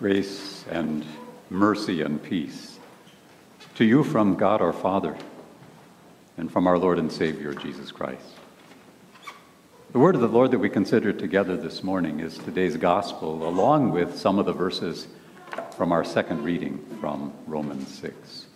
[0.00, 1.04] Grace and
[1.50, 2.78] mercy and peace
[3.74, 5.14] to you from God our Father
[6.38, 8.24] and from our Lord and Savior Jesus Christ.
[9.92, 13.90] The word of the Lord that we consider together this morning is today's gospel, along
[13.90, 15.06] with some of the verses
[15.76, 18.46] from our second reading from Romans 6.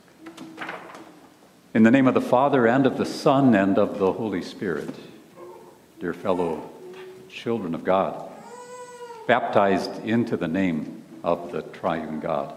[1.75, 4.95] In the name of the Father, and of the Son, and of the Holy Spirit,
[6.01, 6.71] dear fellow
[7.29, 8.31] children of God,
[9.27, 12.55] baptized into the name of the triune God.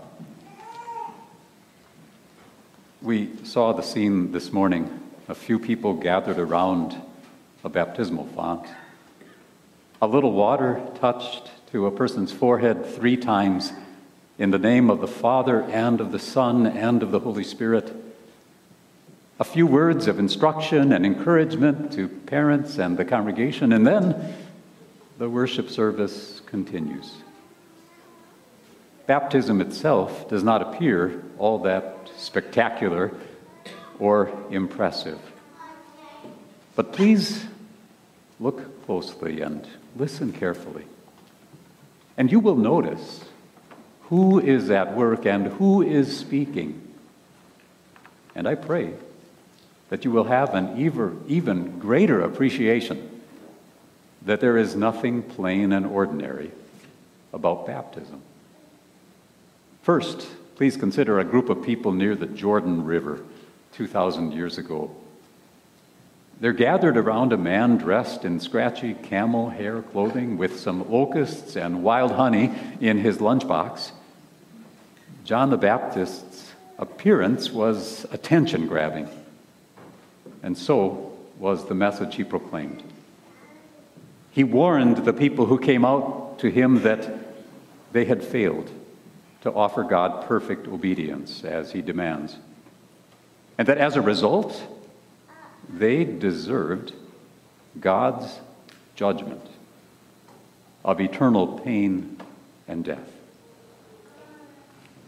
[3.01, 4.99] We saw the scene this morning
[5.29, 7.01] a few people gathered around
[7.63, 8.67] a baptismal font.
[10.01, 13.71] A little water touched to a person's forehead three times
[14.37, 17.95] in the name of the Father and of the Son and of the Holy Spirit.
[19.39, 24.33] A few words of instruction and encouragement to parents and the congregation, and then
[25.19, 27.13] the worship service continues.
[29.07, 33.13] Baptism itself does not appear all that spectacular
[33.99, 35.19] or impressive.
[36.75, 37.45] But please
[38.39, 40.85] look closely and listen carefully.
[42.17, 43.23] And you will notice
[44.03, 46.81] who is at work and who is speaking.
[48.35, 48.93] And I pray
[49.89, 50.77] that you will have an
[51.27, 53.21] even greater appreciation
[54.23, 56.51] that there is nothing plain and ordinary
[57.31, 58.21] about baptism.
[59.87, 63.23] First, please consider a group of people near the Jordan River
[63.71, 64.93] 2,000 years ago.
[66.41, 71.83] They're gathered around a man dressed in scratchy camel hair clothing with some locusts and
[71.83, 73.91] wild honey in his lunchbox.
[75.23, 79.07] John the Baptist's appearance was attention grabbing,
[80.43, 82.83] and so was the message he proclaimed.
[84.31, 87.09] He warned the people who came out to him that
[87.93, 88.69] they had failed
[89.41, 92.37] to offer God perfect obedience as he demands.
[93.57, 94.61] And that as a result,
[95.69, 96.93] they deserved
[97.79, 98.39] God's
[98.95, 99.45] judgment
[100.83, 102.17] of eternal pain
[102.67, 103.11] and death.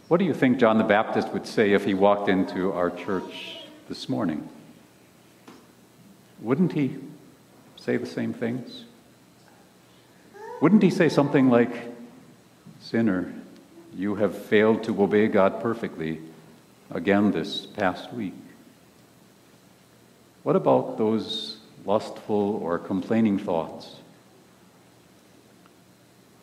[0.07, 3.59] What do you think John the Baptist would say if he walked into our church
[3.88, 4.50] this morning?
[6.41, 6.97] Wouldn't he
[7.75, 8.85] say the same things?
[10.62, 11.72] Wouldn't he say something like,
[12.81, 13.34] Sinner,
[13.95, 16.19] you have failed to obey God perfectly
[16.91, 18.33] again this past week.
[20.44, 23.95] What about those lustful or complaining thoughts?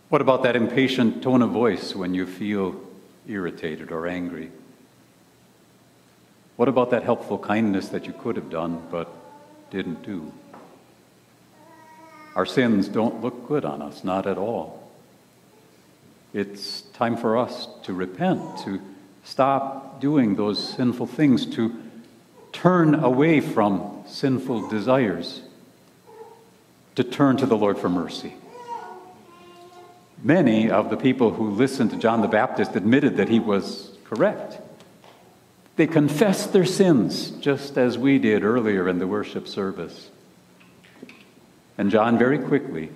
[0.09, 2.81] What about that impatient tone of voice when you feel
[3.27, 4.51] irritated or angry?
[6.57, 9.13] What about that helpful kindness that you could have done but
[9.71, 10.33] didn't do?
[12.35, 14.86] Our sins don't look good on us, not at all.
[16.37, 18.79] It's time for us to repent, to
[19.25, 21.75] stop doing those sinful things, to
[22.53, 25.41] turn away from sinful desires,
[26.95, 28.35] to turn to the Lord for mercy.
[30.23, 34.59] Many of the people who listened to John the Baptist admitted that he was correct.
[35.77, 40.11] They confessed their sins, just as we did earlier in the worship service.
[41.79, 42.91] And John very quickly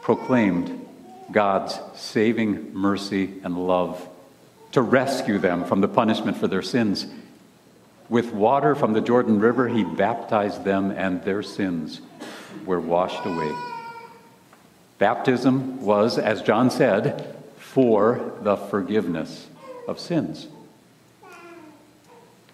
[0.00, 0.85] proclaimed
[1.30, 4.08] God's saving mercy and love
[4.72, 7.06] to rescue them from the punishment for their sins.
[8.08, 12.00] With water from the Jordan River, he baptized them, and their sins
[12.64, 13.52] were washed away.
[14.98, 19.48] Baptism was, as John said, for the forgiveness
[19.88, 20.46] of sins.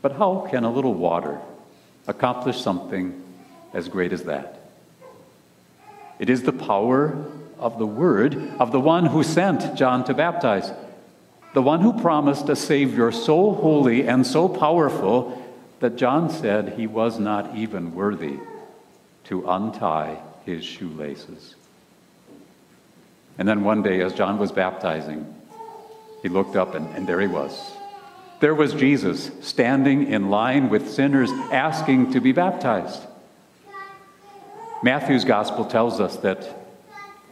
[0.00, 1.38] But how can a little water
[2.06, 3.22] accomplish something
[3.72, 4.60] as great as that?
[6.18, 7.26] It is the power
[7.62, 10.70] of the word of the one who sent John to baptize,
[11.54, 15.40] the one who promised a Savior so holy and so powerful
[15.80, 18.38] that John said he was not even worthy
[19.24, 21.54] to untie his shoelaces.
[23.38, 25.34] And then one day, as John was baptizing,
[26.22, 27.72] he looked up and, and there he was.
[28.40, 33.00] There was Jesus standing in line with sinners asking to be baptized.
[34.82, 36.61] Matthew's gospel tells us that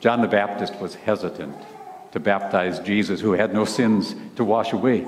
[0.00, 1.56] John the Baptist was hesitant
[2.12, 5.06] to baptize Jesus, who had no sins to wash away.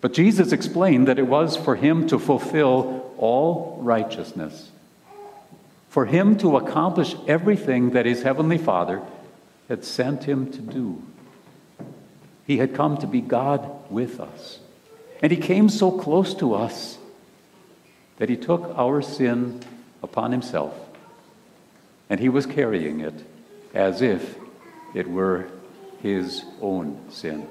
[0.00, 4.70] But Jesus explained that it was for him to fulfill all righteousness,
[5.88, 9.02] for him to accomplish everything that his heavenly Father
[9.68, 11.02] had sent him to do.
[12.46, 14.60] He had come to be God with us.
[15.20, 16.98] And he came so close to us
[18.18, 19.60] that he took our sin
[20.02, 20.74] upon himself,
[22.08, 23.24] and he was carrying it
[23.76, 24.36] as if
[24.94, 25.46] it were
[26.02, 27.46] his own sin.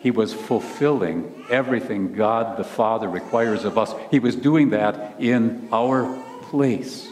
[0.00, 3.94] He was fulfilling everything God the Father requires of us.
[4.10, 7.08] He was doing that in our place.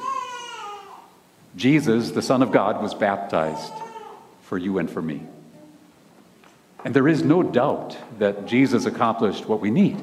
[1.56, 3.72] Jesus, the Son of God, was baptized
[4.42, 5.22] for you and for me.
[6.84, 9.98] And there is no doubt that Jesus accomplished what we need.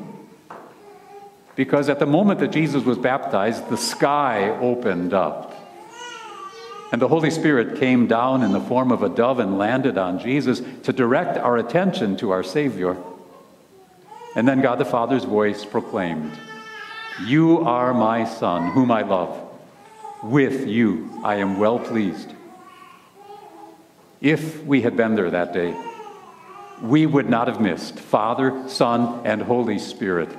[1.56, 5.57] Because at the moment that Jesus was baptized, the sky opened up.
[6.92, 10.20] And the Holy Spirit came down in the form of a dove and landed on
[10.20, 12.96] Jesus to direct our attention to our Savior.
[14.36, 16.32] And then God the Father's voice proclaimed,
[17.26, 19.44] You are my Son, whom I love.
[20.24, 22.34] With you I am well pleased.
[24.22, 25.76] If we had been there that day,
[26.82, 30.30] we would not have missed Father, Son, and Holy Spirit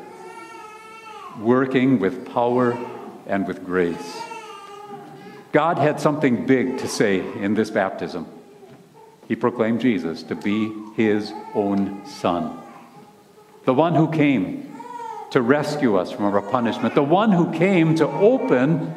[1.41, 2.77] working with power
[3.27, 4.28] and with grace.
[5.53, 8.27] God had something big to say in this baptism.
[9.27, 12.59] He proclaimed Jesus to be his own Son,
[13.65, 14.75] the one who came
[15.31, 18.95] to rescue us from our punishment, the one who came to open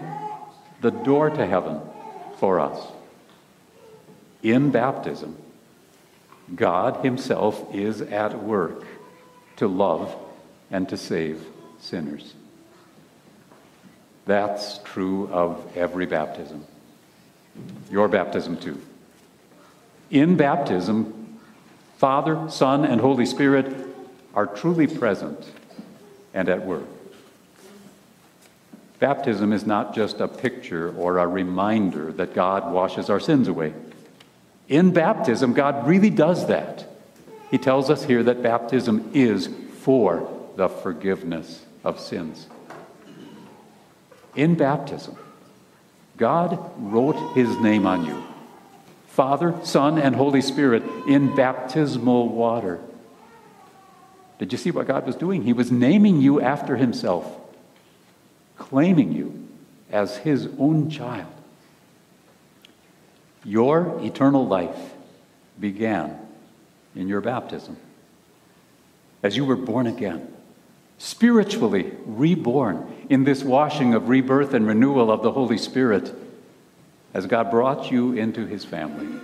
[0.82, 1.80] the door to heaven
[2.38, 2.88] for us.
[4.42, 5.38] In baptism,
[6.56, 8.86] God Himself is at work
[9.58, 10.16] to love
[10.72, 11.46] and to save
[11.80, 12.34] sinners.
[14.32, 16.64] That's true of every baptism.
[17.92, 18.82] Your baptism, too.
[20.10, 21.38] In baptism,
[21.98, 23.76] Father, Son, and Holy Spirit
[24.34, 25.52] are truly present
[26.34, 26.86] and at work.
[29.00, 33.74] Baptism is not just a picture or a reminder that God washes our sins away.
[34.70, 36.88] In baptism, God really does that.
[37.50, 39.50] He tells us here that baptism is
[39.80, 42.48] for the forgiveness of sins.
[44.36, 45.18] In baptism,
[46.18, 48.24] God wrote his name on you
[49.08, 52.80] Father, Son, and Holy Spirit in baptismal water.
[54.40, 55.44] Did you see what God was doing?
[55.44, 57.26] He was naming you after himself
[58.58, 59.48] claiming you
[59.92, 61.32] as his own child.
[63.44, 64.94] Your eternal life
[65.60, 66.18] began
[66.96, 67.76] in your baptism.
[69.24, 70.32] As you were born again,
[71.00, 76.16] spiritually reborn in this washing of rebirth and renewal of the Holy Spirit,
[77.14, 79.20] as God brought you into his family.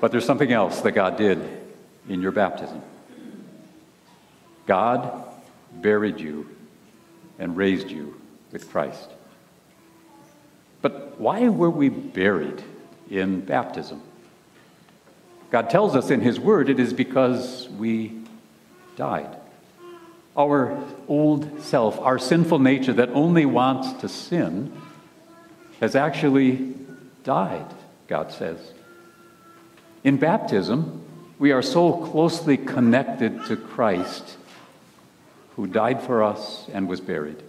[0.00, 1.38] But there's something else that God did
[2.08, 2.82] in your baptism.
[4.66, 5.24] God
[5.74, 6.48] buried you,
[7.38, 8.20] and raised you
[8.50, 9.08] with Christ.
[10.82, 12.64] But why were we buried
[13.08, 14.02] in baptism?
[15.52, 18.24] God tells us in His Word it is because we
[18.96, 19.36] died.
[20.36, 20.78] Our
[21.08, 24.72] old self, our sinful nature that only wants to sin,
[25.80, 26.74] has actually
[27.24, 27.66] died,
[28.06, 28.58] God says.
[30.04, 31.02] In baptism,
[31.38, 34.36] we are so closely connected to Christ
[35.56, 37.42] who died for us and was buried.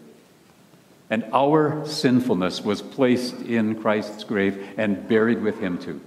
[1.09, 6.01] And our sinfulness was placed in Christ's grave and buried with him too.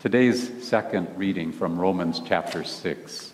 [0.00, 3.33] Today's second reading from Romans chapter 6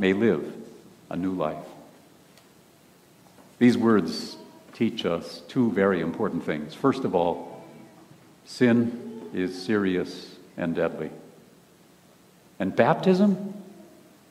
[0.00, 0.50] may live
[1.10, 1.66] a new life.
[3.58, 4.38] These words
[4.72, 6.74] teach us two very important things.
[6.74, 7.62] First of all,
[8.46, 11.10] sin is serious and deadly.
[12.58, 13.52] And baptism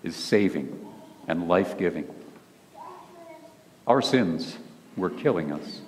[0.04, 0.88] is saving
[1.28, 2.08] and life giving.
[3.86, 4.58] Our sins
[4.98, 5.82] were killing us,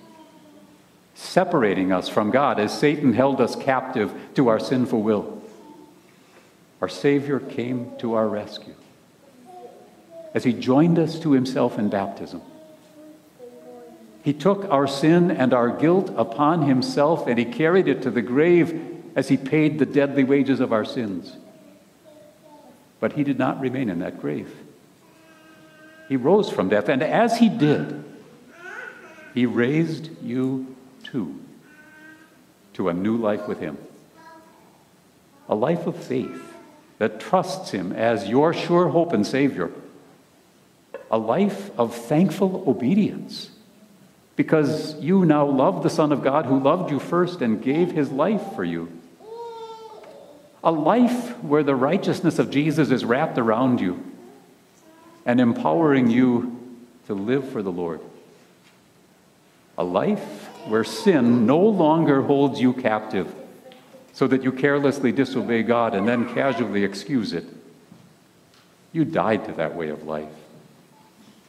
[1.16, 5.42] separating us from God as Satan held us captive to our sinful will.
[6.82, 8.76] Our Savior came to our rescue
[10.34, 12.42] as he joined us to himself in baptism.
[14.24, 18.22] He took our sin and our guilt upon himself and he carried it to the
[18.22, 21.36] grave as he paid the deadly wages of our sins.
[23.00, 24.54] But he did not remain in that grave.
[26.08, 28.04] He rose from death, and as he did,
[29.34, 31.40] he raised you too
[32.74, 33.78] to a new life with him.
[35.50, 36.54] A life of faith
[36.98, 39.72] that trusts him as your sure hope and Savior.
[41.12, 43.52] A life of thankful obedience
[44.36, 48.10] because you now love the Son of God who loved you first and gave his
[48.10, 48.92] life for you.
[50.64, 54.04] A life where the righteousness of Jesus is wrapped around you
[55.26, 56.58] and empowering you
[57.08, 58.00] to live for the Lord.
[59.78, 63.34] A life where sin no longer holds you captive
[64.14, 67.46] so that you carelessly disobey God and then casually excuse it.
[68.94, 70.41] You died to that way of life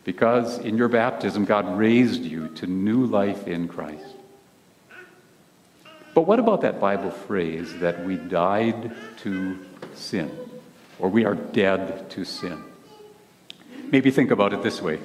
[0.05, 4.05] because in your baptism, God raised you to new life in Christ.
[6.15, 9.59] But what about that Bible phrase that we died to
[9.95, 10.31] sin,
[10.99, 12.63] or we are dead to sin?
[13.91, 14.99] Maybe think about it this way.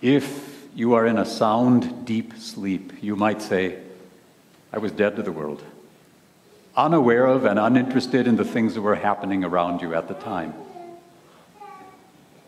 [0.00, 3.78] If you are in a sound, deep sleep, you might say,
[4.72, 5.62] I was dead to the world,
[6.76, 10.54] unaware of and uninterested in the things that were happening around you at the time.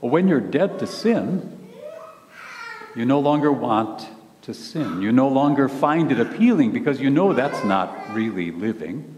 [0.05, 1.71] Well, when you're dead to sin,
[2.95, 4.07] you no longer want
[4.43, 5.01] to sin.
[5.01, 9.17] You no longer find it appealing because you know that's not really living.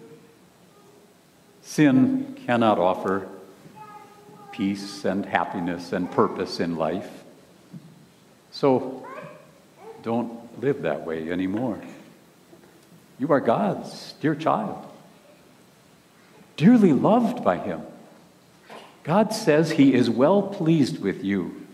[1.61, 3.27] Sin cannot offer
[4.53, 7.25] peace and happiness and purpose in life.
[8.53, 9.05] So
[10.05, 11.81] don't live that way anymore.
[13.19, 14.87] You are God's dear child,
[16.57, 17.81] dearly loved by Him.
[19.07, 21.65] God says He is well pleased with you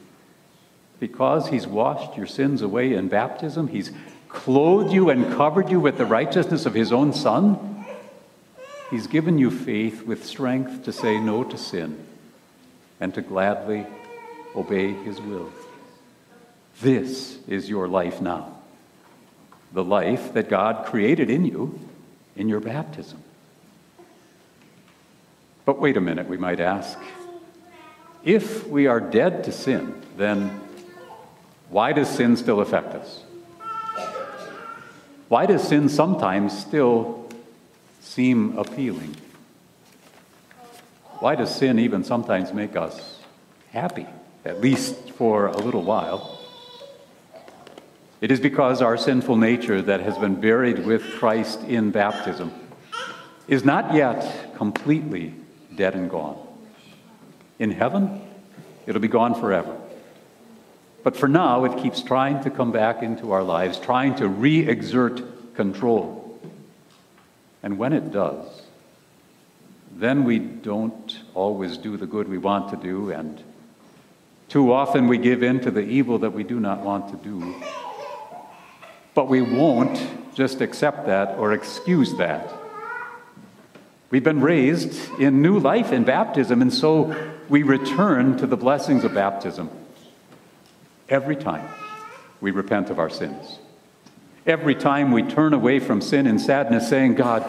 [1.00, 3.68] because He's washed your sins away in baptism.
[3.68, 3.90] He's
[4.28, 7.86] clothed you and covered you with the righteousness of His own Son.
[8.90, 12.04] He's given you faith with strength to say no to sin
[13.00, 13.86] and to gladly
[14.54, 15.50] obey His will.
[16.82, 18.58] This is your life now.
[19.72, 21.80] The life that God created in you
[22.36, 23.22] in your baptism.
[25.64, 26.98] But wait a minute, we might ask.
[28.24, 30.60] If we are dead to sin, then
[31.70, 33.24] why does sin still affect us?
[35.28, 37.28] Why does sin sometimes still
[38.00, 39.16] seem appealing?
[41.18, 43.20] Why does sin even sometimes make us
[43.70, 44.06] happy,
[44.44, 46.38] at least for a little while?
[48.20, 52.52] It is because our sinful nature that has been buried with Christ in baptism
[53.48, 55.34] is not yet completely
[55.74, 56.51] dead and gone.
[57.62, 58.20] In heaven,
[58.88, 59.78] it'll be gone forever.
[61.04, 64.68] But for now, it keeps trying to come back into our lives, trying to re
[64.68, 66.40] exert control.
[67.62, 68.62] And when it does,
[69.94, 73.40] then we don't always do the good we want to do, and
[74.48, 77.62] too often we give in to the evil that we do not want to do.
[79.14, 80.04] But we won't
[80.34, 82.52] just accept that or excuse that.
[84.12, 87.16] We've been raised in new life in baptism, and so
[87.48, 89.70] we return to the blessings of baptism
[91.08, 91.66] every time
[92.42, 93.58] we repent of our sins.
[94.44, 97.42] Every time we turn away from sin in sadness, saying, God,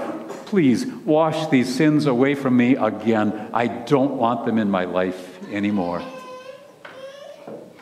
[0.45, 3.49] please wash these sins away from me again.
[3.53, 6.01] I don't want them in my life anymore.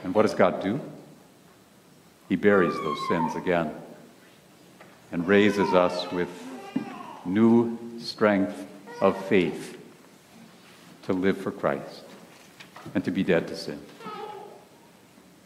[0.03, 0.81] And what does God do?
[2.29, 3.75] He buries those sins again
[5.11, 6.29] and raises us with
[7.25, 8.69] new strength
[9.01, 9.77] of faith
[11.03, 12.03] to live for Christ
[12.95, 13.81] and to be dead to sin.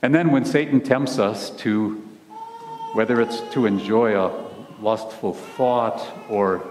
[0.01, 1.95] And then when Satan tempts us to,
[2.93, 4.45] whether it's to enjoy a
[4.79, 6.67] lustful thought or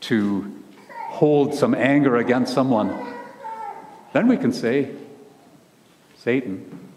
[0.00, 0.62] to
[1.08, 3.14] hold some anger against someone,
[4.12, 4.90] then we can say,
[6.18, 6.92] Satan,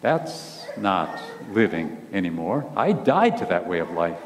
[0.00, 2.70] that's not living anymore.
[2.76, 4.18] I died to that way of life.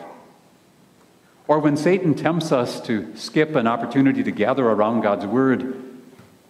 [1.46, 5.82] Or when Satan tempts us to skip an opportunity to gather around God's word,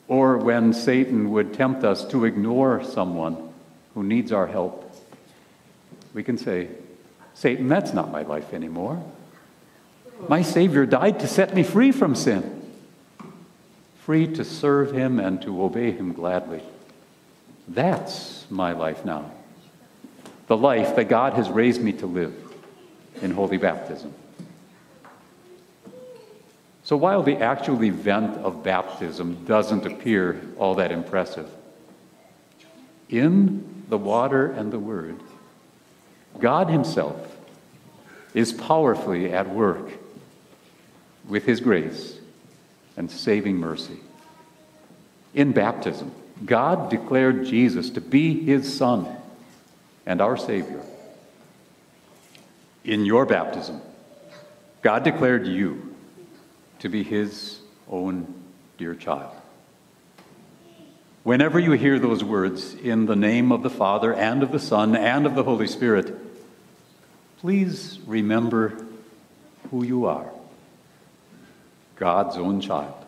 [0.06, 3.52] or when Satan would tempt us to ignore someone
[3.94, 4.80] who needs our help,
[6.12, 6.68] we can say,
[7.34, 9.02] Satan, that's not my life anymore.
[10.28, 12.62] My Savior died to set me free from sin,
[14.04, 16.62] free to serve Him and to obey Him gladly.
[17.66, 19.32] That's my life now.
[20.46, 22.34] The life that God has raised me to live
[23.22, 24.12] in holy baptism.
[26.84, 31.48] So while the actual event of baptism doesn't appear all that impressive,
[33.08, 35.18] in the water and the Word,
[36.38, 37.36] God Himself
[38.34, 39.88] is powerfully at work
[41.26, 42.18] with His grace
[42.98, 44.00] and saving mercy.
[45.32, 46.12] In baptism,
[46.44, 49.06] God declared Jesus to be His Son
[50.04, 50.82] and our Savior.
[52.84, 53.80] In your baptism,
[54.82, 55.93] God declared you
[56.84, 58.26] to be his own
[58.76, 59.34] dear child.
[61.22, 64.94] Whenever you hear those words, in the name of the Father and of the Son
[64.94, 66.14] and of the Holy Spirit,
[67.38, 68.84] please remember
[69.70, 70.30] who you are.
[71.96, 73.02] God's own child.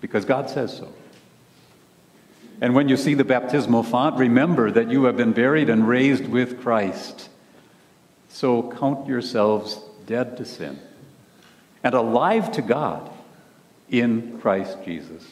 [0.00, 0.90] Because God says so.
[2.62, 6.26] And when you see the baptismal font, remember that you have been buried and raised
[6.26, 7.28] with Christ.
[8.30, 10.80] So count yourselves dead to sin
[11.82, 13.10] and alive to God
[13.88, 15.26] in Christ Jesus.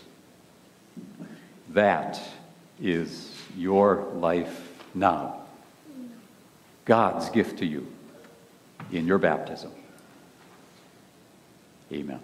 [1.71, 2.21] That
[2.81, 5.43] is your life now.
[6.85, 7.87] God's gift to you
[8.90, 9.73] in your baptism.
[11.93, 12.21] Amen.